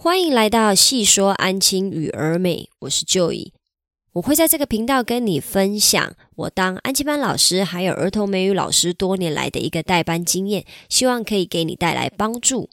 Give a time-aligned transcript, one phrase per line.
[0.00, 3.50] 欢迎来到细说安亲与儿美，我是 Joy。
[4.12, 12.70] 我会在这个频道跟你分享我当安亲班老师还有儿童美语老师多年来的一个代班经验，希望可以给你带来帮助。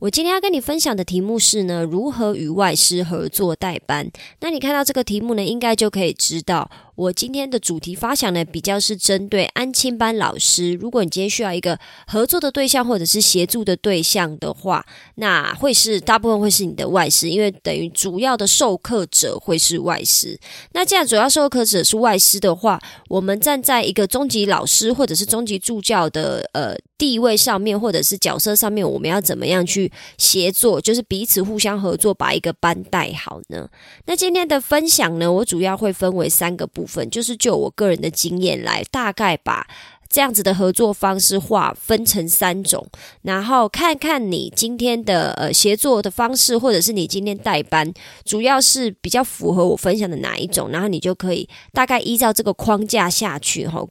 [0.00, 4.10] 我今天要跟你分享的题目是呢，如何与外师合作代班。
[4.40, 6.70] 那你看到这个题目呢，应该就可以知道。
[6.98, 10.72] 我今天的主题发想呢，比较是针对安亲班老师。
[10.72, 11.78] 如果你今天需要一个
[12.08, 20.36] 合作的对象或者是协助的对象的话，那会是大部分会是你的外师，因为等于主要的授课者会是外师。
[20.72, 33.68] 那既然主要授课者是外师的话，我们站在一个中级老师或者是中级助教的呃地位上面，或者是角色上面，我们要怎么样去协作，就是彼此互相合作，把一个班带好呢？
[34.06, 36.87] 那今天的分享呢，我主要会分为三个部。
[36.88, 39.66] 分就是就我个人的经验来，大概把
[40.10, 42.84] 这样子的合作方式划分成三种，
[43.20, 47.92] 然后看看你今天的呃协作的方式，或者是你今天代班，
[48.24, 53.86] 主要是比较符合我分享的哪一种，然后你就可以大概依照这个框架下去哈，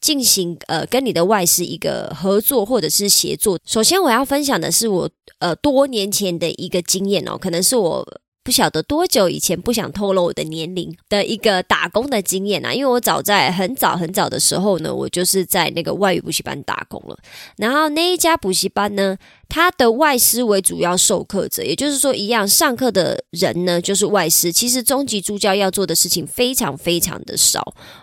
[0.00, 3.56] 进行呃跟你的外师一个合作或者是协作。
[3.64, 5.08] 首先我要分享的是我
[5.38, 8.20] 呃多年前的一个经验哦，可能是我。
[8.42, 17.18] 不晓得多久以前，不想透露我的年龄的一个打工的经验啊，因为我早在很早很早的时候呢，我就是在那个外语补习班打工了，
[17.56, 19.18] 然后那一家补习班呢。
[19.50, 24.52] 他的外师为主要授课者，也就是说，一样上课的人呢，就是外师。
[24.52, 27.60] 其实中级助教要做的事情非常非常的少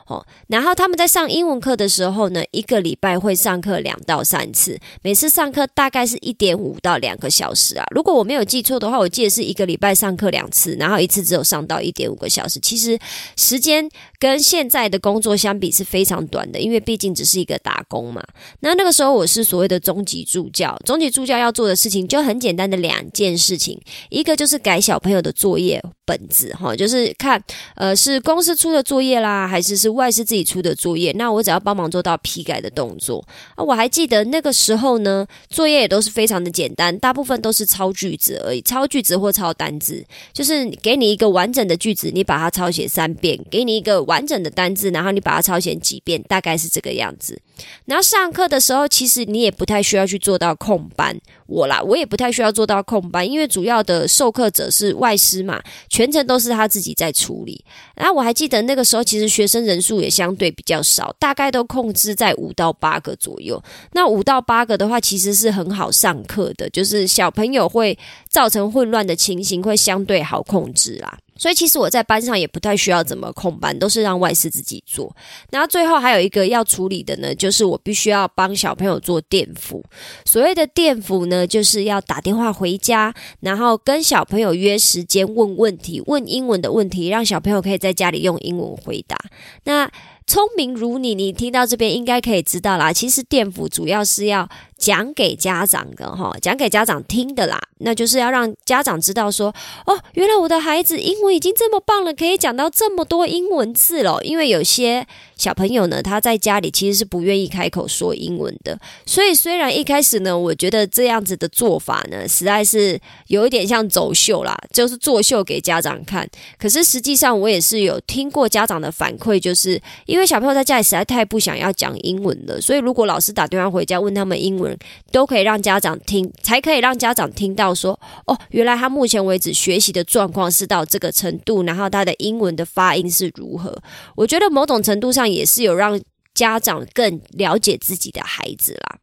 [0.08, 0.24] 哦。
[0.48, 7.86] 然后他们在上英文课的时候呢，一个礼拜会上课两到三次，每次上课大概是一点五到两个小时啊。
[7.96, 12.60] 如果我没有记错的话，我记得是一个礼拜上课两次，然后一次只有上到一点五个小时。
[12.60, 13.00] 其实
[13.38, 18.22] 时间跟现在的工作相比是非常短的，因为毕竟只是一个打工嘛。
[18.60, 21.37] 那那个时候我是所谓的中级助教，中级助教。
[21.38, 27.42] 要做的事情就很简单的两件事情，一个就是改小朋友的作业本子，哈，就是看
[27.76, 33.26] 呃是公司出的作业啦，还是是外师自己出的作业，那我只要帮忙做到批改的动作
[33.56, 33.64] 啊。
[33.64, 47.40] 我还记得那个时候呢，作业也都是非常的简单，大部分都是抄句子而已，抄句子或抄单字，就是给你一个完整的句子，你把它抄写三遍；给你一个完整的单字，然后你把它抄写几遍，大概是这个样子。
[47.86, 51.20] 然后上课的时候，其实你也不太需要去做到空班。
[51.48, 57.64] 我啦，我也不太需要做到空班，因为主要的授课者是外师嘛，全程都是他自己在处理。
[57.96, 63.62] 然后我还记得那个时候，其实学生人数也相对比较少，大概都控制在五到八个左右。
[63.94, 67.98] 那五到八个的话，其实是很好上课的，就是小朋友会
[68.30, 71.18] 造成混乱的情形会相对好控制啦。
[71.38, 75.16] 所以其实我在班上也不太需要怎么控班，都是让外师自己做。
[75.52, 79.84] 然后最后还有一个要处理的呢，就是我必须要帮小朋友做电辅。
[80.26, 89.18] 所谓的电辅呢，就是要打电话回家，然后跟小朋友约时间问问题，问英文的问题，让小朋友可以在家里用英文回答。
[89.64, 89.90] 那
[90.26, 92.92] 聪明如你，你听到这边应该可以知道啦。
[92.92, 94.50] 其实电辅主要是要。
[94.78, 99.54] 讲给家长的哈，讲给家长听的啦，那就是要让家长知道说，
[99.86, 104.20] 哦，原来我的孩子英文已经这么棒了，可以讲到这么多英文字了。
[104.22, 105.06] 因为有些
[105.36, 116.30] 小朋友呢，他在家里其实是不愿意开口说英文的，所以虽然一开始呢，我觉得这样子的做法呢，实在是有一点像走秀啦，就是作秀给家长看。
[116.60, 124.67] 可是实际上，我也是有听过家长的反馈，就是因为小朋友在家里实在太不想要讲英文了，所以如果老师打电话回家问他们英文。
[125.12, 133.78] 都可以让家长听，才可以让家长听到说，哦，原来他目前为止学习的状况是到这个程度，然后他的英文的发音是如何。
[134.16, 136.00] 我觉得某种程度上也是有让
[136.34, 138.98] 家长更了解自己的孩子啦。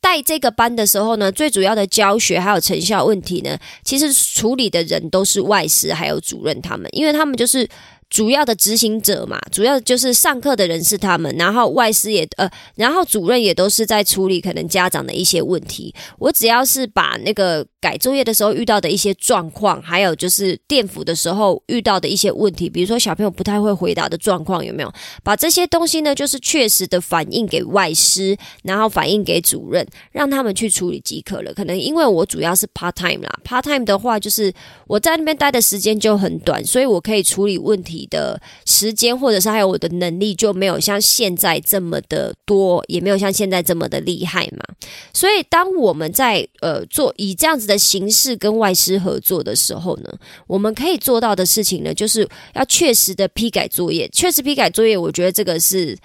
[0.00, 7.68] 带这个班的时候呢，最主要的教学还有成效问题呢，其实处理的人都是外师还有主任他们，因为他们就是。
[8.10, 15.94] 主要的执行者嘛，主要就是上课的人是他们，然后外师也呃，然后主任也都是在处理可能家长的一些问题。
[16.18, 24.92] 我只要是把那个改作业的时候遇到的一些状况，还有就是电辅的时候遇到的一些问题，比如说小朋友不太会回答的状况，有没有？
[25.22, 31.54] 把这些东西呢，就是确实的反映给外师，然后反映给主任，让他们去处理即可了。
[31.54, 34.52] 可能因为我主要是 part time 啦，part time 的话就是
[34.86, 38.00] 我在那边待的时间就很短，所以我可以处理问题。
[38.10, 44.64] 的时间，或者是还有我的能力，就没有像现在这么的多，也没有像现在这么的厉害嘛。
[45.12, 50.12] 所以，当我们在呃做以这样子的形式跟外师合作的时候呢，
[50.48, 54.98] 我们可以做到的事情呢，就是要确实的批改作业，确实批改作业。
[54.98, 55.96] 我觉得这个是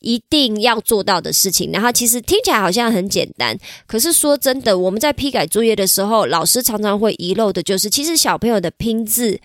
[0.00, 1.70] 一定要做到的事情。
[1.72, 9.40] 然后其实听起来好像很简单，可是说真的，我们在批改作业的时候，老师常常会遗漏的就是，其实小朋友的拼字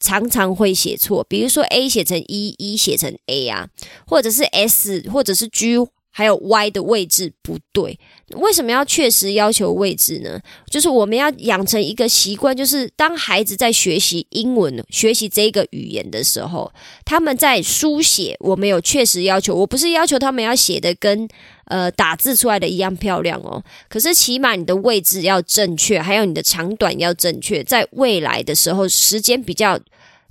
[0.00, 3.68] 常常会写错，比如说 A 写成 E，E 写成 A 啊，
[4.06, 5.76] 或者是 S，或者是 G。
[6.14, 7.98] 还有 Y 的位置不对，
[8.34, 10.38] 为什么要确实要求位置呢？
[10.70, 16.70] 就是我们要养成一个习惯，就是当孩子在学习英文、学习这个语言的时候，
[17.06, 19.54] 他们在书写，我们有确实要求。
[19.54, 21.26] 我不是要求他们要写的跟
[21.64, 29.80] 呃打字出来的一样漂亮哦，可是起码你的位置要正确，还有你的长短要正确，在未来的时候，时间比较。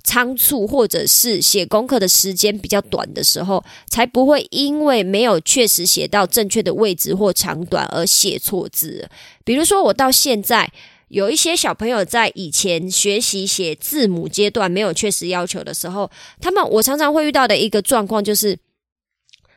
[0.04, 9.08] 仓促，或者是写功课的时间比较短的时候，才不会因为没有确实写到正确的位置或长短而写错字。
[9.44, 10.72] 比如说，我到现在
[11.08, 16.10] 有一些小朋友在以前学习写字母阶段没有确实要求的时候，
[16.40, 18.58] 他们我常常会遇到的一个状况就是，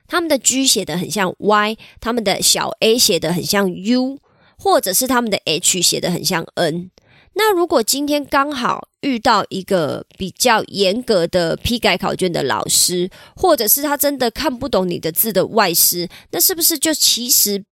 [0.07, 4.19] 他们的 G 写的很像 Y，他们的小 a 写的很像 U，
[4.57, 6.92] 或者是他们的 H 写的很像 N。
[7.38, 17.64] 那如果今天刚好遇到一个比较严格的批改考卷的老师，或者是他真的看不懂你的字的外师，那是不是就其实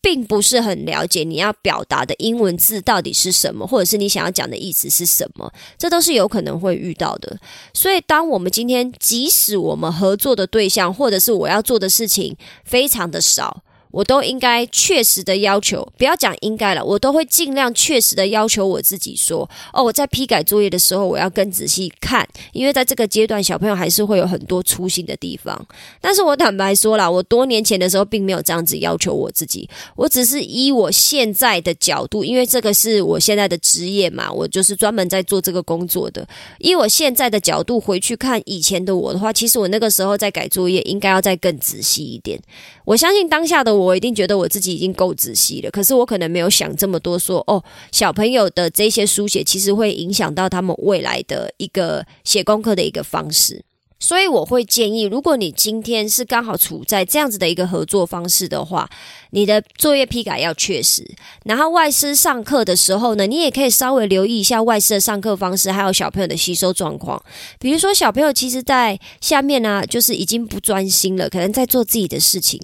[0.00, 5.52] 并不是很了解你要表达的英文字到底是什么，或者是你想要讲的意思是什么？
[5.76, 7.36] 这都是有可能会遇到的。
[7.74, 13.64] 所以，当我们今天即使我们合作的对象，或者是我要做的事情非常的少。
[13.90, 25.66] 我都应该确实的要求，不要讲应该了，我都会尽量确实的要求我自己说，哦，我在批改作业的时候，我要更仔细看，因为在这个阶段，小朋友还是会有很多粗心的地方。
[26.00, 36.26] 但是我坦白说了，我多年前的时候并没有这样子要求我自己，我只是以我现在的角度，因为这个是我现在的职业嘛，我就是专门在做这个工作的。
[36.58, 42.40] 以我现在的角度回去看以前的我的话，其实我那个时候在改作业，应该要再更仔细一点。
[42.84, 53.64] 我相信当下的我一定觉得我自己已经够仔细了，可是我可能没有想这么多，说哦，小朋友的这些书写其实会影响到他们未来的一个写功课的一个方式。
[54.02, 58.88] 所以我会建议，如果你今天是刚好处在这样子的一个合作方式的话，
[59.32, 61.06] 你的作业批改要确实。
[61.44, 67.22] 然后外师上课的时候呢，你也可以稍微留意一下外师的上课方式，还有小朋友的吸收状况。
[67.58, 72.58] 比如说小朋友其实在下面呢，就是已经不专心了，可能在做自己的事情。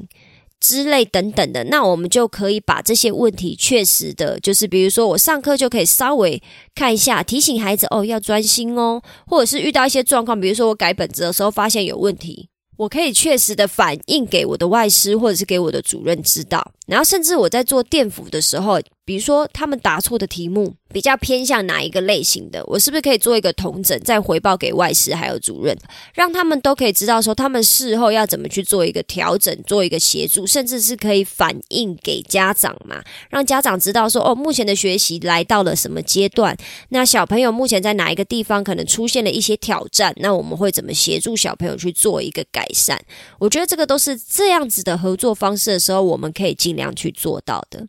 [0.61, 6.43] 之类等等的，那我们就可以把这些问题确实的，就是比如说我上课就可以稍微
[6.75, 12.49] 看一下，提醒孩子哦要专心哦，或者是遇到一些状况，比如说我改本子的时候发现有问题。
[12.79, 25.77] 我可以确实的反映给我的外师或者是给我的主任知道，然后甚至我在做电辅的时候，比如说他们答错的题目比较偏向哪一个类型的，我是不是可以做一个同整，再回报给外师还有主任，
[26.15, 36.57] 让他们都可以知道说他们事后要怎么去做一个调整，做一个协助，甚至是可以反映给家长嘛，让家长知道说哦，目前的学习来到了什么阶段，
[36.89, 42.45] 那小朋友目前在哪一个地方可能出现了一些挑战，那我们会怎么协助小朋友去做一个。
[42.53, 42.99] 改善，
[43.39, 47.87] 我觉得这个都是这样子的合作方式的时候，我们可以尽量去做到的。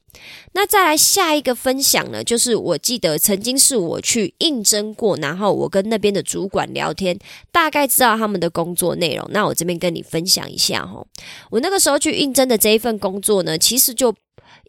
[0.53, 7.17] 那再来下一个分享呢，就是我记得曾经是我去应征过，然后我跟那边的主管聊天，
[7.51, 9.27] 大概知道他们的工作内容。
[9.31, 11.05] 那我这边跟你分享一下哈，
[11.51, 14.15] 我那个时候去应征的这一份工作呢，其实就。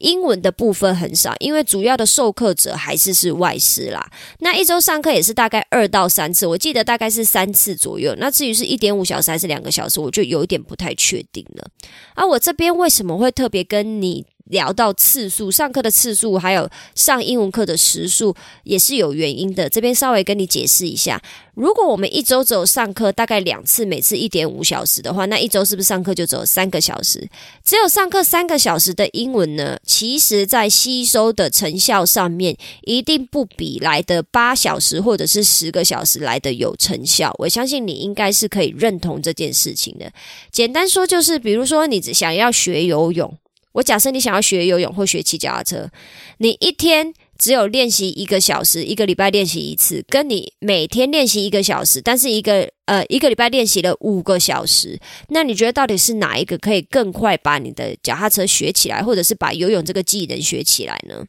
[0.01, 4.09] 英文的部分很少，因为主要的授课者还是是外师啦。
[4.39, 8.15] 那一周上课也是大概二到三次，我记得大概是三次左右。
[8.17, 11.69] 那至于是一点五小时还是两个小时，我就有一点不太确定了。
[12.15, 14.25] 而我这边为什么会特别跟你？
[14.51, 19.69] 聊到次数，上课的次数，还有上英文课的时数，也是有原因的。
[19.69, 21.21] 这边稍微跟你解释一下，
[21.55, 27.29] 如果我们一周只有上课大概两次，每次一点五小时的话，那一周是不是上课就只有三个小时？
[27.65, 29.79] 只有上课三个小时的英文呢？
[29.85, 37.35] 其实在吸收的成效上面，一定不比来的八小时或者是十个小时来的有成效。
[37.39, 40.11] 我相信你应该是可以认同这件事情的。
[40.51, 43.37] 简单说就是，比如说你只想要学游泳。
[43.79, 45.91] 我假设你想要学游泳或学骑脚踏车，
[46.39, 61.25] 你一天只有练习一个小时，一个礼拜练习一次，跟你每天练习一个小时，但是一个呃一个礼拜练习了五个小时，那你觉得到底是哪一个可以更快把你的脚踏车学起来，或者是把游泳这个技能学起来呢？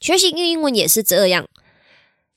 [0.00, 1.46] 学习英文也是这样。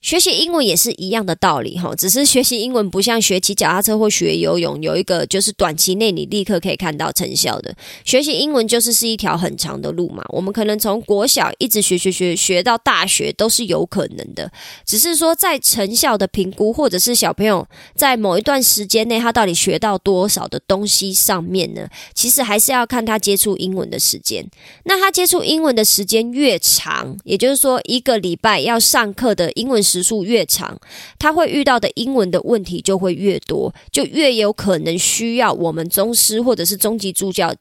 [0.00, 7.74] 学习英文也是一样的道理哈，只是学习英文不像学骑脚踏车或学游泳，有一个就是短期内你立刻可以看到成效的。
[8.04, 14.48] 学习英文就是是一条很长的路嘛，我们可能从国小一直学学学学到大学都是有可能的，
[14.86, 24.48] 只是说在成效的评估，或者是小朋友在某一段时间内他到底学到多少的东西上面呢，其实还是要看他接触英文的时间。
[24.84, 29.82] 那他接触英文的时间越长，也就是说一个礼拜要上课的英文。
[29.88, 30.78] 时数越长，
[31.18, 37.54] 他会遇到的英文的问题就会越多，就越有可能需要我们宗师或者是中级助教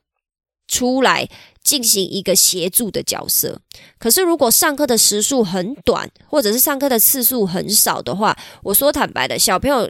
[0.67, 1.29] 出来
[1.63, 3.61] 进行一个协助的角色。
[3.97, 9.89] 可是，如果上课的时数很短，或者是上课的次数很少的话，我说坦白的，小朋友。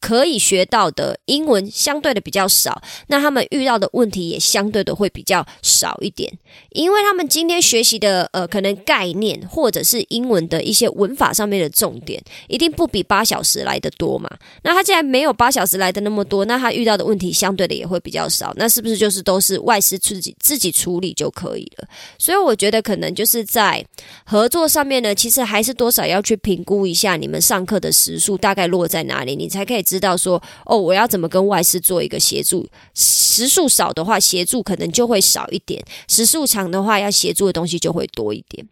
[0.00, 6.32] 可以学到的英文相对的比较少，那他们遇到的问题也相对的会比较少一点，
[6.70, 14.30] 因为他们今天学习的呃可能概念或者是英文的一些文法上面的重点，一定不比八小时来的多嘛。
[14.62, 21.86] 那他既然没有八小时来的那么多，那他遇到的问题相对的也会比较少，那是不是就是都是外师自己自己处理就可以了？
[22.16, 23.84] 所以我觉得可能就是在
[24.24, 29.84] 合作上面呢，其实还是多少要去评估一下你们上课的时数大概落在哪里，你才可以。
[29.90, 32.68] 知道说哦，我要怎么跟外事做一个协助？
[32.94, 38.64] 时数少的话，协助可能就会少一点；时数长的话，要协助的东西就会多一点。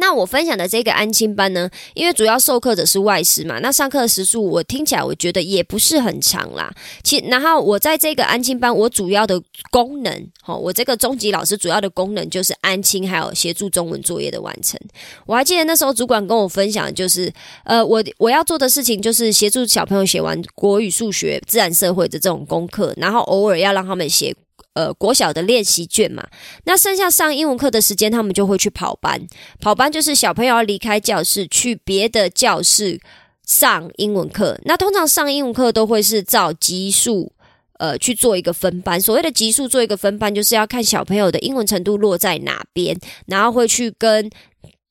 [0.00, 6.72] 那我分享的这个安亲班呢，因为主要授课者是外师嘛，那上课时数我听起来我觉得也不是很长啦。
[7.04, 9.40] 其然后我在这个安亲班，我主要的
[9.70, 14.80] 功能，哈，我这个中级老师主要的功能就是安亲，还有协助中文作业的完成。
[15.26, 17.30] 我还记得那时候主管跟我分享，就是
[17.64, 24.34] 呃，我我要做的事情就是协助小朋友写完国语、数学、自然、社会的这种功课，然后偶尔要让他们写。
[24.74, 26.26] 呃，国小的练习卷嘛，
[26.64, 29.26] 那剩下上英文课的时间，他们就会去跑班。
[29.60, 33.00] 跑班就是小朋友要离开教室，去别的教室
[33.44, 34.60] 上英文课。
[34.64, 37.32] 那通常上英文课都会是照级数，
[37.78, 39.00] 呃，去做一个分班。
[39.00, 42.96] 所谓的级数做一个分班，就是要看小朋友的英文程度落在哪边，
[43.26, 44.30] 然后会去跟。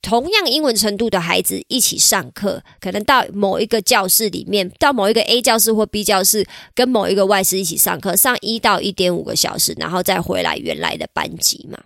[0.01, 11.77] 同样英文程度的孩子一起上课，可能到某一个教室里面，到某一个 A 教室或 B 教室，跟某一个外师一起上课，上一到一点五个小时，然后再回来原来的班级嘛。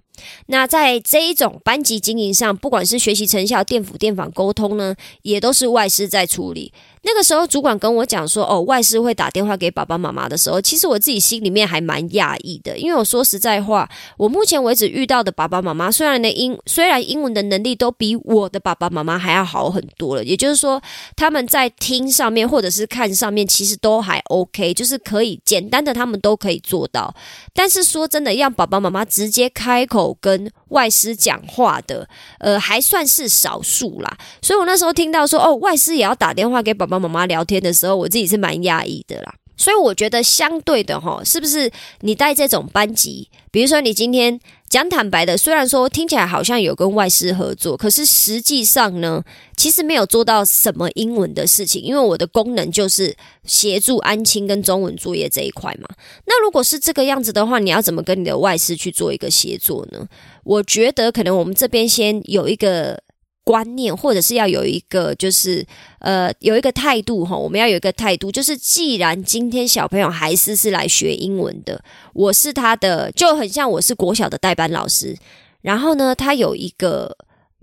[0.47, 6.71] 那在这一种班级经营上，不管是学习成效、电辅电访沟通呢，也都是外师在处理。
[7.05, 20.81] 那个时候，主管跟我讲说：“哦，外师会打电话给爸爸妈妈的时候，其实我自己心里面还蛮讶异的，因为我说实在话，我目前为止遇到的爸爸妈妈，虽然的英虽然英文的能力都比我的爸爸妈妈还要好很多了，也就是说，
[21.17, 27.13] 他们在听上面或者是看上面，其实都还 OK，就是可以简单的他们都可以做到。
[27.53, 34.17] 但是说真的，让爸爸妈妈直接开口跟外师讲话的，呃，还算是少数啦。
[34.41, 49.23] 所以我那时候听到说，哦，外师也要打电话给爸爸。”妈妈聊天的时候，我自己是蛮压抑的啦，所以我觉得相对的哈，是不是你带这种班级，比如说你今天讲坦白的，虽然说听起来好像有跟外师合作，可是实际上呢，
[49.55, 55.87] 其实没有做到什么英文的事情，因为我的功能就是协助安亲跟中文作业这一块嘛。
[56.25, 60.07] 那如果是这个样子的话，你要怎么跟你的外师去做一个协作呢？
[60.43, 63.02] 我觉得可能我们这边先有一个。
[63.43, 65.65] 观念，或者是要有一个，就是
[65.99, 67.35] 呃，有一个态度哈。
[67.35, 71.83] 我们要有一个态度，就是既然今天小朋友还是是来学英文的，
[72.13, 75.17] 我是他的，就很像我是国小的代班老师。
[75.61, 77.17] 然后呢，他有一个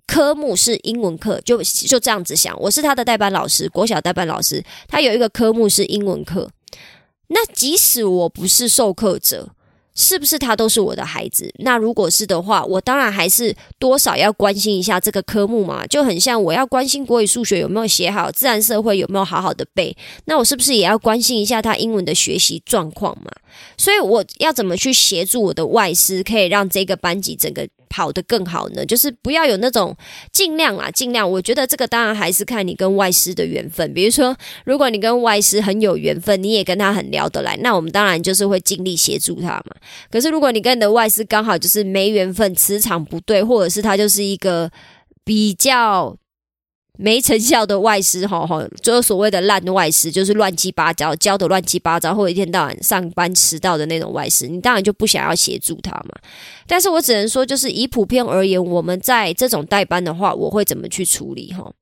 [0.07, 6.51] 科目是英文课，就就这样子想，我是他的代班老师，国小代班老师，他有一个科目是英文课。
[7.29, 9.51] 那即使我不是授课者。
[10.01, 11.53] 是不是他都是我的孩子？
[11.59, 19.95] 那如果是的话，我当然还是多少要关心一下这个科目嘛，就很像我要关心国语、数学有没有写好，自然、社会有没有好好的背。
[20.25, 23.31] 那我是不是也要关心一下他英文的学习状况嘛？
[23.77, 27.69] 所以我要怎么去协助我的外师，可以让这个班级整个。
[27.91, 29.95] 跑得更好呢，就是不要有那种
[30.33, 31.31] 尽量啦，尽量。
[31.31, 33.93] 我觉得这个当然还是看你跟外师的缘分。
[33.93, 39.75] 比如说，如果你跟外师很有缘分，你也跟他很聊得来，那我们当然就是会尽力协助他嘛。
[40.11, 44.71] 可是如果你跟你的外师刚好就是没缘分，磁场不对，或者是他就是一个
[45.25, 46.17] 比较。
[47.03, 56.11] 没成效的外师，哈哈，就是所谓的烂外师，就是乱七八糟教的乱七八糟，或者一天到晚上班迟到的那种外师，你当然就不想要协助他嘛。
[56.67, 61.51] 但是我只能说，就是以普遍而言，我们在这种代班的话，我会怎么去处理？
[61.55, 61.73] 哈，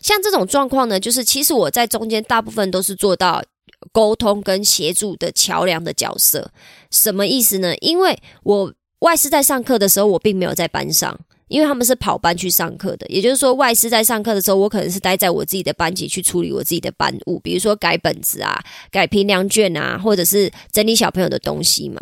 [0.00, 3.44] 像这种状况呢，就是其实我在中间大部分都是做到
[3.92, 6.50] 沟通跟协助的桥梁的角色。
[6.90, 7.76] 什么意思呢？
[7.82, 11.20] 因为我外师在上课的时候，我并没有在班上。
[11.48, 22.00] 因为他们是跑班去上课的，也就是说，外师在上课的时候，我可能是待在我自己的班级去处理我自己的班务，比如说改本子啊、改评量卷啊，或者是整理小朋友的东西嘛。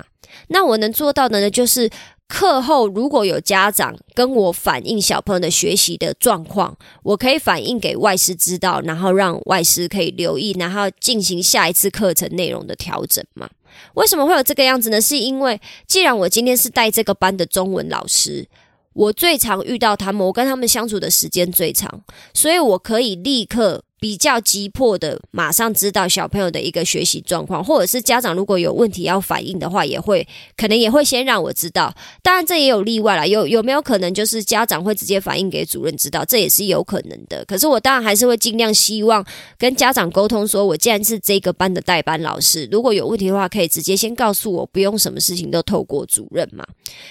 [0.49, 1.89] 那我能做到的呢，就是
[2.29, 13.49] 课后如果有家长跟我反映小朋友的学习的状况，我可以反映给外师知道，然后让外师可以留意，然后进行下一次课程内容的调整嘛。
[13.95, 15.01] 为什么会有这个样子呢？
[15.01, 18.49] 是因为既然我今天是带这个班的中文老师。
[18.97, 23.85] 我最常遇到他们，我跟他们相处的时间最长，所以我可以立刻。
[23.99, 31.95] 比较急迫的，马上知道小朋友的一个学习状况，或者是家长如果有问题要反映的话，也会可能也会先让我知道。
[32.23, 37.43] 当然，这也有例外啦，有有没有可能就是家长会直接反映给主任知道，这也是有可能的。
[37.47, 39.25] 可是我当然还是会尽量希望
[39.57, 46.67] 跟家长沟通，说我既然是这个班的代班老师，如果有问题的话，可以直接先告诉我，不用什么事情都透过主任嘛。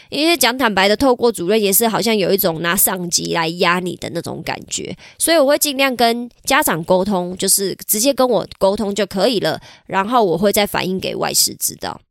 [0.09, 6.74] 因为讲坦白的，透过主任也是好像有一种拿上级来压你的那种感觉，所以我会尽量跟家长。
[6.83, 12.01] 沟通就是直接跟我沟通就可以了，然后我会再反映给外师知道。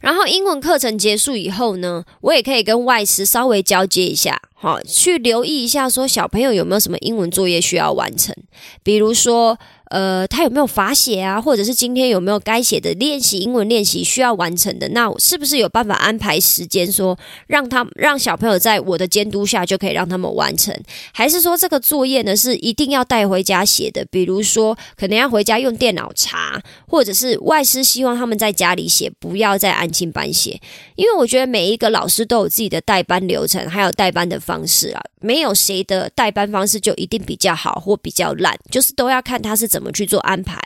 [0.00, 8.34] 然后英文课程结束以后呢，我也可以跟外师稍微交接一下，好，去留意一下说小朋友有没有什么英文作业需要完成，
[8.82, 9.58] 比如说。
[9.90, 11.40] 呃，他有没有罚写啊？
[11.40, 14.86] 或者是今天有没有该写的练习英文练习需要完成的？
[14.90, 20.78] 那是不是有办法安排时间，说让他让小朋友在我的监督下就可以让他们完成？
[21.14, 24.04] 还是说这个作业呢是一定要带回家写的？
[24.10, 30.60] 比如说可能要回家用电脑查，或者是外师希望他们在家里写，不要在安亲班写。
[30.96, 39.78] 因为我觉得每一个老师都有自己的代班流程，还有代班的方式啊，没有谁的代班方式就一定比较好或比较烂，就是都要看他是怎。
[39.78, 40.60] 么去做安排？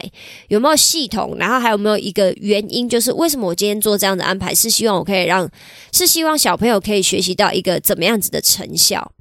[0.48, 1.36] 有没有系统？
[1.38, 2.88] 然后还有没有一个原因？
[2.88, 4.54] 就是为什么我今天做这样的安排？
[4.54, 5.48] 是希望我可以让，
[5.92, 9.12] 是希望小朋友可以学习到一个怎么样子的成效？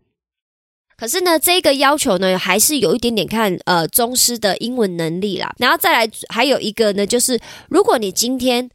[0.97, 5.53] 可是呢，这个要求呢，还是有一点点看呃宗师的英文能力啦。
[5.57, 7.37] 然后再来还有一个呢，就是
[7.69, 8.69] 如果你今天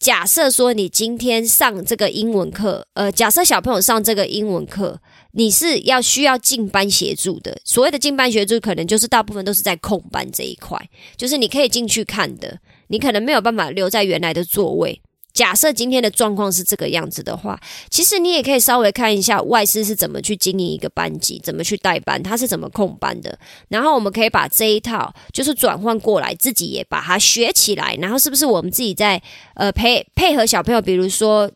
[0.00, 5.00] 假设说你今天上这个英文课，呃，假设小朋友上这个英文课。
[5.32, 10.76] 你是要需要进班协助的，所谓的进班协助，可能就是大部分都是在空班这一块，
[11.16, 15.00] 就是你可以进去看的，你可能没有办法留在原来的座位。
[15.32, 23.38] 假设今天的状况是这个样子的话，其实你也可以稍微看一下外师是怎么去经营一个班级，怎么去带班，他是怎么控班的。
[23.68, 27.96] 然后我们可以把这一套就是转换过来，自己也把它学起来。
[28.00, 29.22] 然后是不是我们自己在
[29.54, 31.50] 呃配配合小朋友，比如说。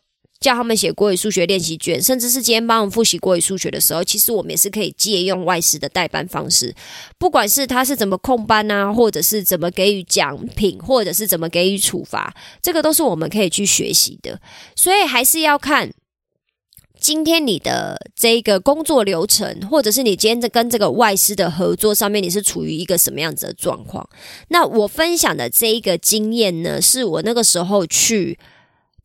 [0.45, 6.71] 叫他们写国语、数学练习卷，甚至是今天帮我们复习国语、数学的时候，其实我们也是可以借用外师的代班方式，
[7.17, 12.31] 不管是他是怎么控班啊，或者是怎么给予奖品，或者是怎么给予处罚，
[12.61, 14.39] 这个都是我们可以去学习的。
[14.75, 15.91] 所以还是要看
[16.99, 24.07] 今天你的这个工作流程，或者是你今天在跟这个外师的合作上面，你是处于一个什么样子的状况？
[24.49, 28.37] 那我分享的这一个经验呢，是我那个时候去。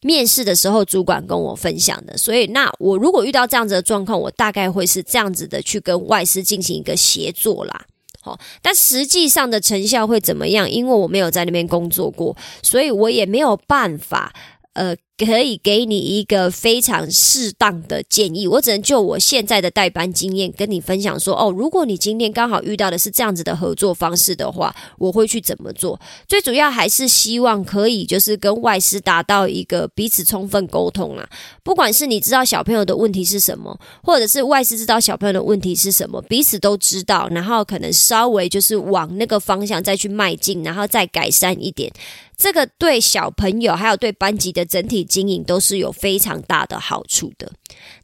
[0.02, 7.86] 面试的时候，主管跟我分享的，所以那我如果遇到这样子的状况，我大概会是这样子的去跟外事进行一个协作啦。
[8.22, 10.70] 好，但实际上的成效会怎么样？
[10.70, 14.32] 因为我没有在那边工作过，所以我也没有办法。
[14.74, 14.94] 呃，
[15.26, 18.48] 可以给你一个非常适当的建议。
[18.48, 26.00] 我只能就我现在的代班经验跟你分享说，哦，如果你今天刚好遇到的是这样子的合作方式的话，我会去怎么做？
[26.26, 31.28] 最主要还是希望可以就是跟外师达到一个彼此充分沟通啊。
[31.62, 41.92] 不管是你知道小朋友的问题是什么，或者是外师知道小朋友的问题是什么，彼此都知道，然后可能稍微就是往那个方向再去迈进，然后再改善一点。
[42.36, 47.50] 这个对小朋友还有对班级的整体经营都是有非常大的好处的。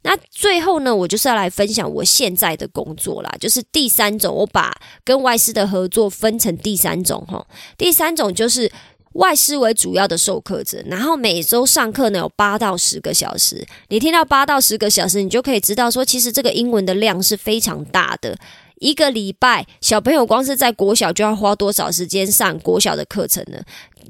[0.03, 7.47] 那最后呢，我就是要来分享我现在的工作啦，就是第三种，我把跟外师的合作分成第三种哈。
[7.77, 8.71] 第三种就是
[9.13, 13.65] 外师为主要的授课者，然后每周上课呢有八到十个小时。
[13.87, 18.37] 你听到八到十个小时，你就可以知道说，其实这个英文的量是非常大的。
[18.79, 23.59] 一个礼拜，小朋友光是在国小就要花多少时间上国小的课程呢？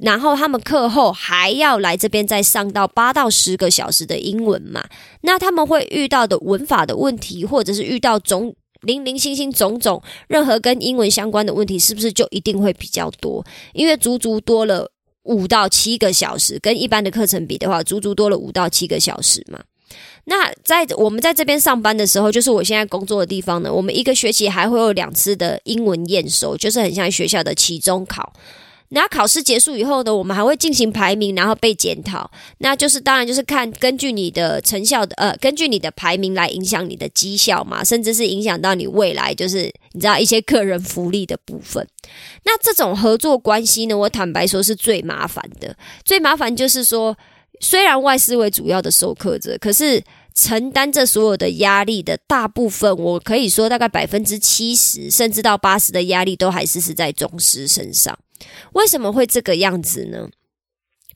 [0.01, 4.83] 然后他们课后还要来这边再上到八到十个小时的英文嘛？
[5.21, 13.43] 那他们会遇到的文法的问题，或者是遇到种零零星星种种任何跟英文相关的问题，是不是就一定会比较多？
[13.73, 14.87] 因为足足多了
[15.23, 19.59] 五到七个小时，跟一般的课程比的话，足足多了五到七个小时嘛。
[20.29, 28.33] 那在我们在这边上班的时候，就是我现在工作的地方呢，我们一个学期还会有两次的英文验收，就是很像学校的期中考。
[28.89, 32.29] 那考试结束以后呢，我们还会进行排名，然后被检讨。
[32.59, 41.85] 那就是当然就是看根据你的成效的呃，根据你的排名来影响你的绩效嘛，甚至是影响到你未来就是你知道一些个人福利的部分。
[42.43, 45.75] 那这种合作关系呢，我坦白说是最麻烦的。
[46.05, 47.17] 最麻烦就是说，
[47.59, 50.03] 虽然外师为主要的授课者，可是。
[50.39, 58.15] 承担这所有的压力的大部分，我可以说大概百分之七十，甚至到八十的压力都还是是在宗师身上。
[58.73, 60.29] 为什么会这个样子呢？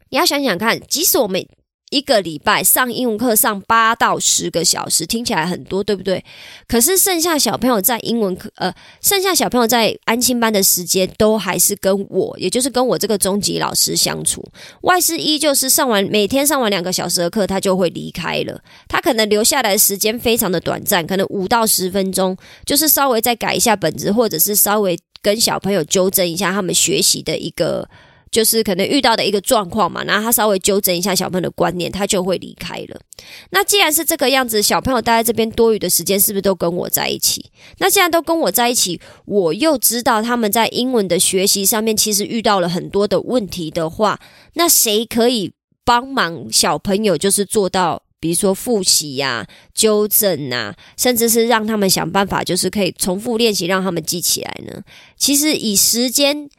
[0.09, 1.47] 你要想想看，即使我们。
[1.91, 6.23] 一个礼拜上英文课上八到十个小时，听起来很多，对不对？
[6.65, 14.41] 可是剩下小朋友在英文课，呃，剩下小朋友在安心班的时间，都还是跟我，也就是跟我这个中级老师相处。
[14.83, 18.61] 外师依旧是上完每天上完两个小时的课，他就会离开了。
[18.87, 27.89] 他可能留下来的时间非常的短暂，可能五到十分钟，就是稍微再改一下本子，或者是稍微跟小朋友纠正一下他们学习的一个。
[28.31, 33.01] 就是可能遇到的一个状况嘛，然后他稍微纠正一下小朋友的观念，他就会离开了。
[33.49, 37.51] 那既然是这个样子，小朋友待在这边多余的时间是不是都跟我在一起？
[37.79, 44.17] 那既然都跟我在一起，我又知道他们在英文的学习上面其实遇到了很多的问题的话，
[44.53, 45.51] 那谁可以
[45.83, 54.81] 帮忙小朋友，就是做到，比如说复习呀、纠正啊，甚至是让他们想办法，就是可以重复练习，让他们记起来呢？
[55.17, 56.49] 其实以时间。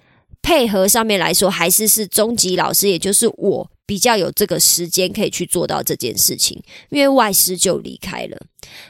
[0.42, 8.37] 配合上面来说，还是是中级老师，也就是我比较有这个时间可以去做到这件事情，因为外师就离开了。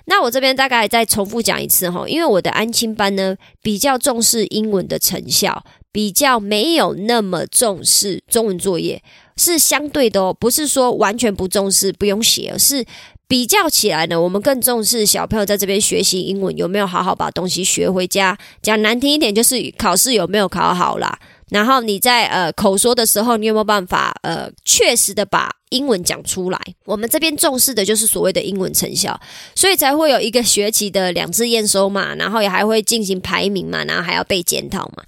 [0.07, 9.03] 那我这边大概再重复讲一次哈，因为我的安亲班呢比较重视英文的成效，比较没有那么重视中文作业，
[9.37, 12.85] 是相对的哦，不是说完全不重视不用写，而是
[13.27, 18.39] 比较起来呢，我们更重视小朋友在这边学习英文有没有好好把东西学回家。
[18.63, 21.19] 讲难听一点，就是考试有没有考好啦。
[21.53, 26.59] 然后你在呃口说的时候，你有没有办法呃确实的把英文讲出来？
[26.87, 29.21] 我们这边重视的就是所谓的英文成效，
[29.55, 35.05] 所以才会有一个学期的两次验收嘛，然后也还会进行排名嘛，然后还要被检讨嘛，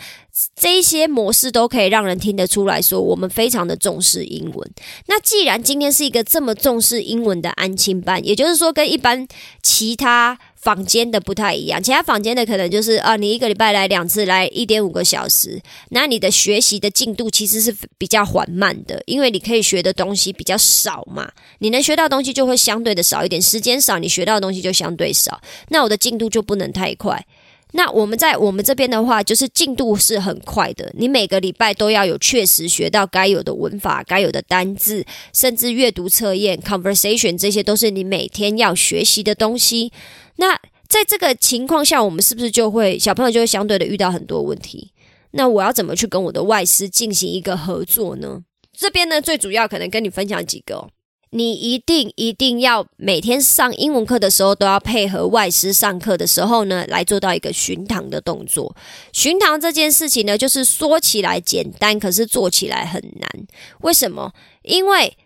[0.54, 4.70] 这一些模式都可以让人听得出来说我们非常的重视英文。
[5.07, 9.26] 那既然今天是一个这么重视英文的安亲班，也就是说跟一般
[9.62, 10.38] 其他。
[10.64, 27.22] 坊间的不太一样，其他坊间的可能就是啊，你一个礼拜来两次，来一点五个小时，那你的学习的进度其实是比较缓慢的，因为你可以学的东西比较少嘛，你能学到东西就会相对的少一点，时间少，你学到的东西就相对少，那我的进度就不能太快。
[27.76, 39.92] 那我们在我们这边的话，就是进度是很快的，你每个礼拜都要有确实学到该有的文法、该有的单字，甚至阅读测验、conversation，这些都是你每天要学习的东西。
[40.37, 40.54] 那
[40.87, 44.92] 在这个情况下，我们是不是就会小朋友就会相对的遇到很多问题？
[45.32, 48.42] 那我要怎么去跟我的外师进行一个合作呢？
[48.72, 50.87] 这边呢，最主要可能跟你分享几个，
[51.36, 58.76] 你一定一定要每天上英文课的时候，都要配合外师上课的时候呢，来做到一个巡堂的动作。
[59.12, 63.28] 巡堂这件事情呢，就是说起来简单，可是做起来很难。
[63.80, 64.32] 为什么？
[64.62, 65.16] 因为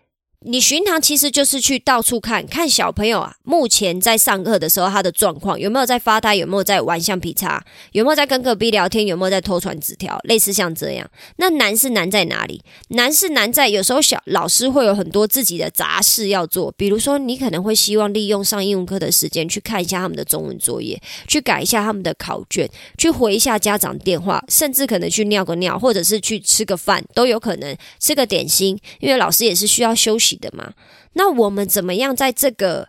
[0.45, 11.05] 你巡堂其实就是去到处看看小朋友啊，目前在上课的时候他的状况有没有在发呆，有没有在玩橡皮擦，有没有在跟隔壁聊天，有没有在偷传纸条，类似像这样。
[11.35, 12.61] 那难是难在哪里？
[12.91, 20.97] 难是难在有时候小老师会有很多自己的杂事要做，比如说你可能会希望利用上英文课的时间去看一下他们的中文作业，
[21.27, 30.28] 去改一下他们的考卷，去回一下家长电话，甚至可能去尿个尿，或者是去吃个饭都有可能，吃个点心，因为老师也是需要休息。
[30.37, 30.73] 的嘛？
[31.13, 32.87] 那我们怎么样在这个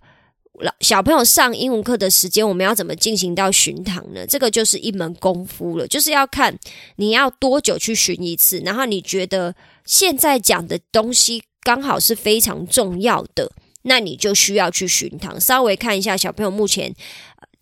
[0.61, 4.26] 老小朋友上英文课的时间，我们要怎么进行到巡堂呢？
[4.26, 6.59] 这个就是一门功夫了，就是要看
[6.96, 13.50] 你要多久去巡一次，然后你觉得现在讲的东西刚好是非常重要的，
[13.83, 16.94] 那你就需要去巡堂，稍微看一下小朋友目前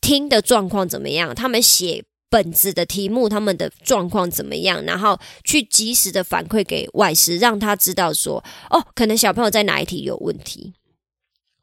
[0.01, 2.05] 听的状况怎么样，他们写。
[2.31, 4.83] 本子的题目，他们的状况怎么样？
[4.85, 10.75] 然后去及时的反馈给外师，让他知道说，哦，可能小朋友在哪一题有问题。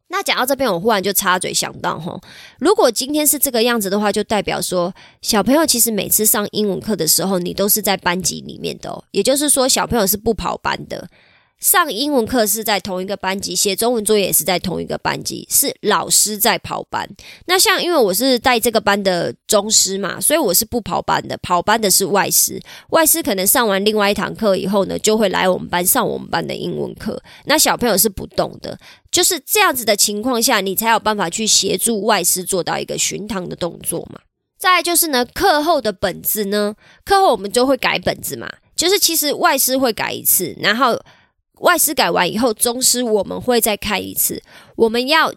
[0.07, 2.19] 那讲到这边，我忽然就插嘴想到，哈，
[2.59, 11.09] 如果今天是这个样子的话，就代表说，小朋友其实每次上英文课的时候，你都是在班级里面的，也就是说，小朋友是不跑班的。
[11.65, 17.09] 上英文课是在同一个班级，写中文作业也是在同一个班级，是老师在跑班。
[17.47, 22.61] 那像因为我是带这个班的中师嘛，所以我是不跑班的，跑班的是外师。
[22.89, 27.19] 外师可能上完另外一堂课以后呢，就会来我们班上我们班的英文课。
[27.45, 28.77] 那小朋友是不动的，
[29.09, 34.19] 就是这样子的情况下，你才有办法去协助外师做到一个巡堂的动作嘛。
[34.59, 38.47] 再就是呢，课后的本子呢，课后我们就会改本子嘛。
[38.75, 41.01] 就是其实外师会改一次，然后
[41.59, 44.41] 外师改完以后，宗师我们会再看一次，
[44.75, 45.33] 我们要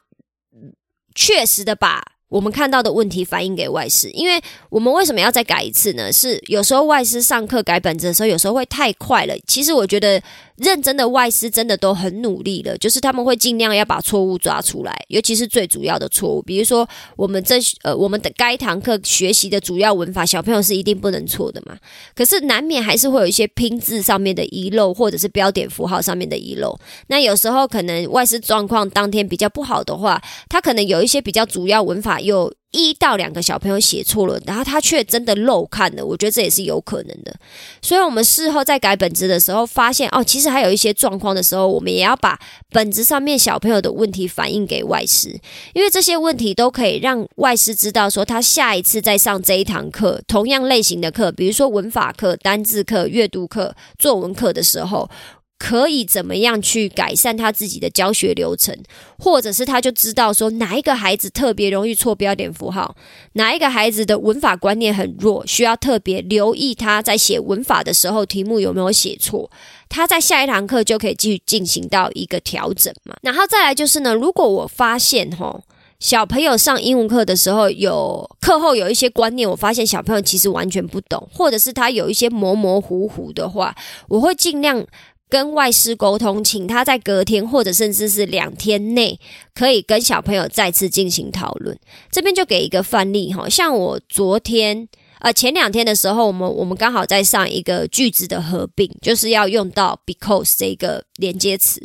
[1.14, 2.02] 确实的把。
[2.28, 6.12] 我们看到的问题反映给外师，因为我们为什么要再改一次呢？
[6.12, 9.35] 是有时候外师上课改本子的时候，有时候会太快了。
[9.46, 10.22] 其实我觉得
[10.58, 21.76] 认真的外师真的都很努力了，就是他们会尽量要把错误抓出来，尤其是最主要的错误，比如说我们这呃我们的该堂课学习的主要文法，小朋友是一定不能错的嘛。
[22.14, 26.78] 可是难免还是会有一些拼字上面的遗漏，或者是标点符号上面的遗漏。
[27.06, 32.18] 那有时候可能外师状况当天比较不好的话，他可能有一些比较主要文法。
[32.28, 37.35] 又一到两个小朋友写错了，然后他却真的漏看了，我觉得这也是有可能的。
[37.81, 42.38] 所以，我们事后在改本子的时候，发现哦，其实还有一些状况的时候，我们也要把
[42.70, 45.40] 本子上面小朋友的问题反映给外师，
[45.72, 55.09] 因为这些问题都可以让外师知道，说他下一次再上这一堂课，同样类型的课，比如说文法课、单字课、阅读课、作文课的时候。
[55.58, 58.76] 可以怎么样去改善他自己的教学流程，
[59.18, 62.94] 或者是他就知道说哪一个孩子特别容易错标点符号，
[63.32, 69.50] 哪一个孩子的文法观念很弱，需要特别留意他在写文法的时候题目有没有写错，
[69.88, 73.16] 他在下一堂课就可以继续进行到一个调整嘛。
[73.22, 75.60] 然后再来就是呢，如果我发现哈
[75.98, 83.74] 小朋友上英文课的时候有课后有一些观念，我发现小朋友其实完全不懂，或者是他有一些模模糊糊的话，
[84.06, 84.86] 我会尽量。
[85.28, 89.20] 跟外师沟通，请他在隔天或者甚至是两天内，
[89.54, 91.78] 可以跟小朋友再次进行讨论。
[92.10, 94.88] 这边就给一个范例哈，像我昨天
[95.20, 101.82] 呃前两天的时候，我们我们刚好在上一个句子的合并，就是要用到 because 这个连接词。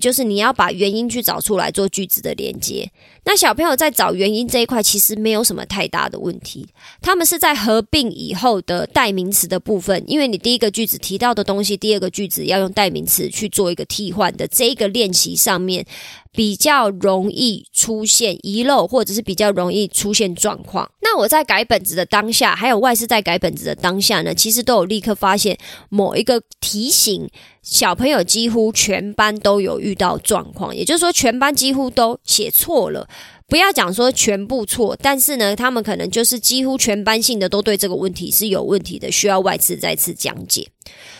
[0.00, 2.90] 就是你要把原因去找出来做句子的连接。
[3.24, 6.66] 那小朋友在找原因这一块其实没有什么太大的问题，
[7.02, 15.84] 他们是在合并以后的代名词的部分，因为你第一个句子提到的东西，第二个句子要用代名词去做一个替换的这一个练习上面。
[16.32, 20.90] 比较容易出现遗漏，或者是比较容易出现状况。
[21.02, 27.28] 那我在改本子的当下，还有外师在改本子的当下呢，其实都有立刻发现某一个提醒，
[27.62, 33.08] 小朋友几乎全班都有遇到状况，也就是说，全班几乎都写错了。
[33.50, 40.68] 不要讲说全部错，但是呢，他们可能就是几乎全班性的都对这个问题是有问题的，需要外师再次讲解。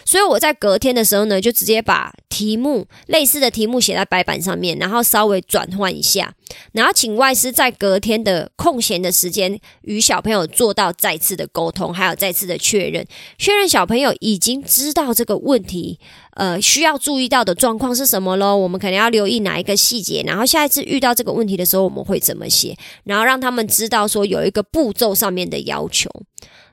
[0.04, 6.32] 所以我在隔天的时候呢，就直接把题目类似的题目写在白板上面，然后稍微转换一下，
[6.72, 13.04] 然后请外师在隔天的空闲的时间与小朋友做到再次的沟通，还有再次的确认，
[13.38, 16.00] 确认小朋友已经知道这个问题，
[16.40, 18.56] 呃，需要注意到的状况是什么喽？
[18.56, 22.74] 我们可能要留意哪一个细节，然后下一次遇到这个问题的时候，我们会怎么写？
[23.04, 26.08] 然后让他们知道说有一个步骤上面的要求。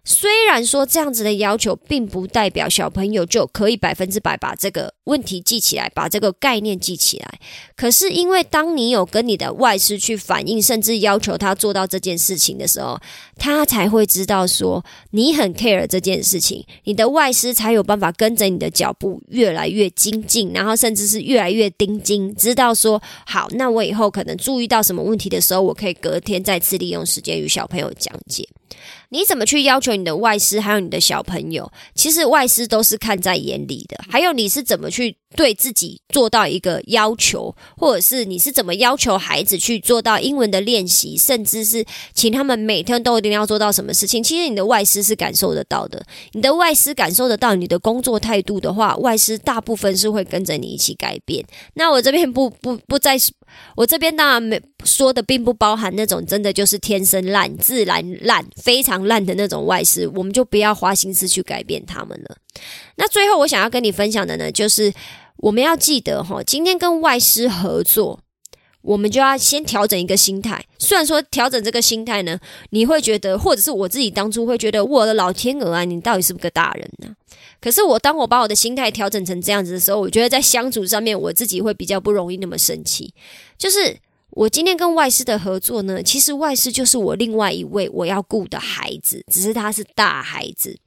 [0.09, 7.39] 虽然说这样子的要求，并不代表小朋友就可以百分之百把这个问题记起来，把这个概念记起来。
[7.75, 12.97] 可是，因为当你有跟你的外师去反映，甚至要求他做到这件事情的时候，
[13.35, 28.47] 他才会知道说你很 care 这件事情，你的外师才有办法跟着你的脚步越来越精进，然后甚至是越来越盯紧，知道说好，那我以后可能注意到什么问题的时候，我可以隔天再次利用时间与小朋友讲解。
[29.09, 31.71] 你怎么去要求你的外师，还有你的小朋友？
[31.95, 33.97] 其实外师都是看在眼里的。
[34.09, 44.23] 还有你是怎么去对自己做到一个要求，或者是你是怎么要求孩子去做到英文的练习，甚至是请他们每天都一定要做到什么事情？
[44.23, 46.03] 其实你的外师是感受得到的。
[46.31, 51.45] 你的外师感受得到你的工作态度的话，外师大部分是会跟着你一起改变。
[51.73, 53.17] 那我这边不不不再。
[53.75, 62.35] 我这边当然没说的，并不包含那种真的就是天生烂、自然烂、非常烂的那种外师，我们就不要花心思去改变他们了。
[62.97, 64.93] 那最后我想要跟你分享的呢，就是
[65.39, 68.19] 我们要记得哈，今天跟外师合作，
[68.81, 70.65] 我们就要先调整一个心态。
[70.79, 72.39] 虽然说调整这个心态呢，
[72.71, 77.15] 你会觉得，或者是我自己当初会觉得，我的老天鹅啊，你到底是不是个大人呢？
[77.59, 83.13] 可是我当我把我的心态调整成这样子的时候，我觉得在相处上面，我自己会比较不容易那么生气。
[83.57, 83.97] 就是
[84.31, 90.77] 我今天跟外师的合作呢，其实外师就是我另外一位我要顾的孩子，只是他是大孩子。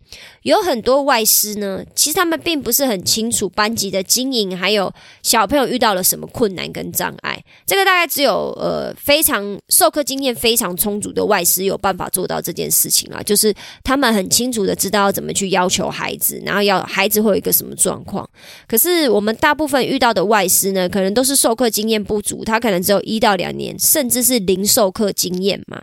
[0.42, 4.92] 有很多外师呢，其实他们并不是很清楚班级的经营，还有
[5.22, 7.42] 小朋友遇到了什么困难跟障碍。
[7.66, 18.28] 这个大概只有呃非常授课经验非常充足的外师有办法做到这件事情啊，就是他们很清楚的知道怎么去要求孩子，然后要孩子会有一个什么状况。
[18.66, 25.82] 可是我们大部分遇到的外师呢，可能都是授课经验不足，他可能只有一到两年，甚至是零授课经验嘛。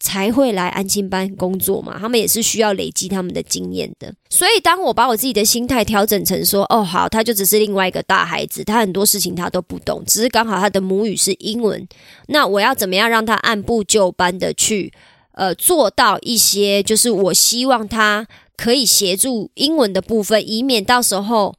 [0.00, 4.12] 才会来安心班工作嘛，他们也是需要累积他们的经验的。
[4.28, 11.86] 所以，当我把我自己的心态调整成说，哦，好，他就只是另外一个大孩子，他很多事情他都不懂，只是刚好他的母语是英文，
[12.26, 14.92] 那我要怎么样让他按部就班的去，
[15.32, 21.54] 呃，做到一些，就是我希望他可以协助英文的部分，以免到时候。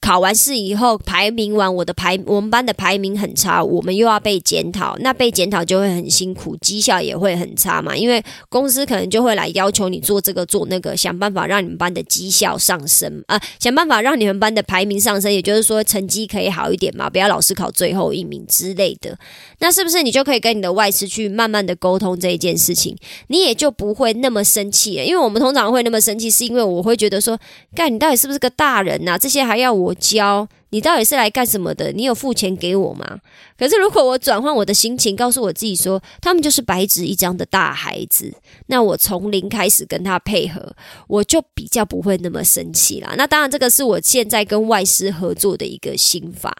[0.00, 7.96] 考完试以后，排名完，我的排我们班的排名很差，我们又要被检讨，那被检讨就会很辛苦，绩效也会很差嘛。
[7.96, 19.18] 因为公司可能就会来要求你做这个做那个，想办法让你们班的绩效上升啊，想办法让你们班的排名上升，也就是说成绩可以好一点嘛，不要老是考最后一名之类的。
[19.58, 25.04] 那是不是你就可以跟你的外师去慢慢的沟通这一件事情，你也就不会那么生气了？
[25.04, 27.36] 因为我们通常会那么生气，是因为我会觉得说，
[27.74, 29.18] 干你到底是不是个大人呐？
[29.18, 29.87] 这些还要我。
[29.88, 31.90] 我教你到底是来干什么的？
[31.92, 33.18] 你有付钱给我吗？
[33.58, 38.34] 可是如果我转换我的心情，告诉我自己说，他们就是白纸一张的大孩子，
[38.66, 40.74] 那我从零开始跟他配合，
[41.06, 43.14] 我就比较不会那么生气啦。
[43.16, 46.54] 那当然，这个是我现在跟外师合作的一个心法。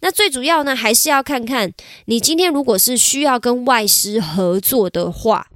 [0.00, 1.72] 那最主要呢，还是要看看
[2.04, 5.48] 你今天如果是需要跟外师合作的话。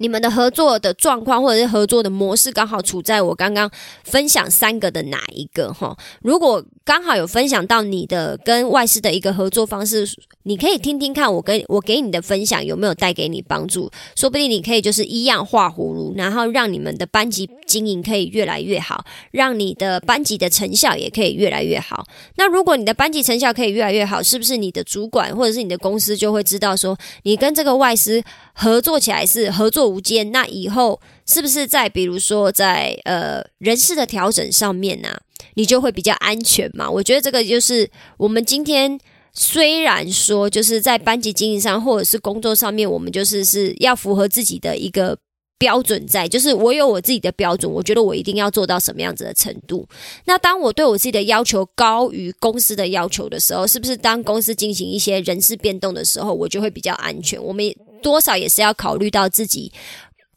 [0.00, 3.70] 你们的合作的状况或者是合作的模式刚好处在我刚刚
[4.02, 5.94] 分享三个的哪一个哈？
[6.22, 10.08] 如果刚好有分享到你的跟外事的一个合作方式，
[10.44, 22.06] 你可以听听看我跟我给你的分享有没有带给你帮助，说不定你可以就是一样画葫芦，然后让你们的班级经营可以越来越好，让你的班级的成效也可以越来越好。
[22.36, 28.22] 那如果你的班级成效可以越来越好，是不是你的主管或者是你的公司就会知道说你跟这个外师
[28.54, 30.30] 合作起来是合作无间？
[30.32, 35.18] 那以后是不是在比如说在呃人事的调整上面呢？
[35.54, 36.88] 你就会比较安全嘛？
[36.88, 38.98] 我觉得这个就是我们今天
[39.32, 45.16] 虽然说就是在班级经营上或者是工作上面，我们就是是要符合自己的一个
[45.58, 49.86] 标准在，就是我有我自己的标准，我觉得我一定要做到什么样子的程度。
[50.24, 57.42] 那当我对我自己的要求高于公司的要求的时候，是不是当公司进行一些人事变动的时候，我就会比较安全？
[57.42, 57.64] 我们
[58.02, 59.70] 多少也是要考虑到自己。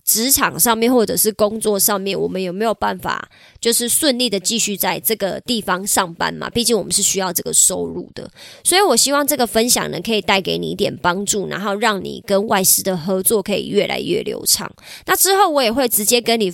[0.05, 3.29] 职场上面或者是工作上面，我们有没有办法
[3.61, 6.49] 就是顺利的继续在这个地方上班嘛？
[6.49, 8.29] 毕竟我们是需要这个收入的，
[8.63, 14.69] 所以我希望这个分享呢可以带给你一点帮助，然后让你跟外事的合作可以越来越流畅。
[15.05, 16.53] 那之后我也会直接跟你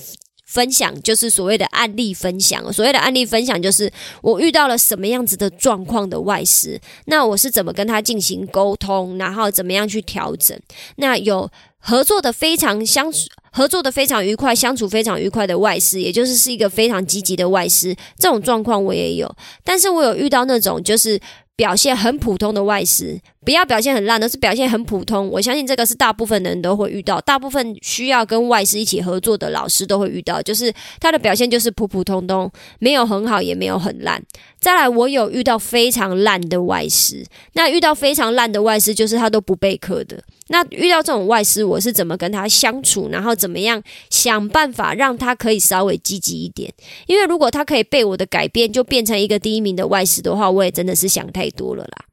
[0.50, 2.74] 分享，就是所谓的案例分享。
[2.74, 3.92] 所谓的案例分享，就是
[4.24, 10.60] 我遇到了什么样子的状况的外事，那我是怎么跟他进行沟通，然后怎么样去调整？
[10.96, 13.28] 那有合作的非常相处。
[13.52, 17.96] 合作的非常愉快，相处非常愉快的外师，也就是是一个非常积极的外师。
[18.18, 21.20] 这种状况我也有，但是我有遇到那种就是
[21.56, 23.20] 表现很普通的外师。
[23.46, 25.30] 不要表现很烂，而是表现很普通。
[25.30, 34.22] 我相信这个是大部分人都会遇到，大部分需要跟外师一起合作的老师都会遇到，就是他的表现就是普普通通，没有很好，也没有很烂。
[34.60, 40.22] 再来，我有遇到非常烂的外师，那遇到非常烂的外师，就是他都不备课的。
[40.50, 46.74] 那遇到这种外师，我是怎么跟他相处，然后怎么样想办法让他可以稍微积极一点？
[47.08, 52.06] 因为如果他可以被我的改变，就变成一个第一名的外师的话，我也真的是想太多了啦。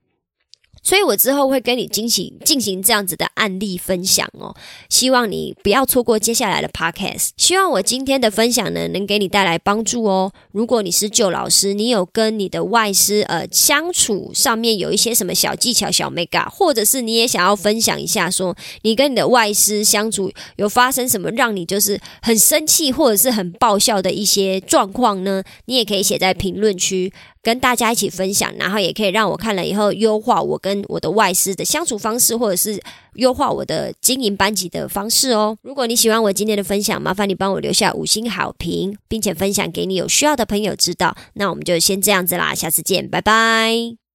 [0.86, 4.54] 所以我之后会跟你进行进行这样子的案例分享哦，
[4.88, 7.30] 希望你不要错过接下来的 podcast。
[7.36, 10.32] 希望我今天的分享呢，能给你带来帮助哦。
[10.52, 25.42] 如果你是旧老师，你有跟你的外师呃相处上面有一些什么小技巧、小 mega，或者是你也想要分享一下，说你跟你的外师相处有发生什么让你就是很生气或者是很爆笑的一些状况呢？
[25.64, 27.12] 你也可以写在评论区。
[27.46, 32.82] 跟大家一起分享，然后也可以让我看了以后优化我跟我的外师的相处方式，或者是
[33.14, 35.56] 优化我的经营班级的方式哦。
[35.62, 41.16] 如果你喜欢我今天的分享，麻烦你帮我留下五星好评，并且分享给你有需要的朋友知道。
[41.34, 44.05] 那我们就先这样子啦，下次见，拜拜。